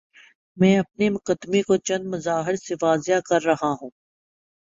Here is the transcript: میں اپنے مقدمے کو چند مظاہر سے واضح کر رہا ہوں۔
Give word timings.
میں 0.57 0.77
اپنے 0.79 1.09
مقدمے 1.09 1.61
کو 1.61 1.77
چند 1.77 2.05
مظاہر 2.05 2.55
سے 2.55 2.75
واضح 2.81 3.19
کر 3.25 3.43
رہا 3.43 3.71
ہوں۔ 3.81 3.89